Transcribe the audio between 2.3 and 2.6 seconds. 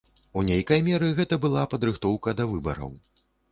да